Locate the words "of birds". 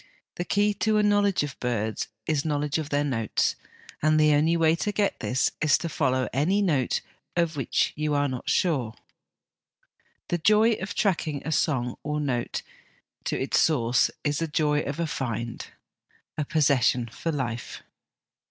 1.43-2.07